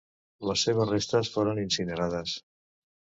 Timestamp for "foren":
1.35-1.63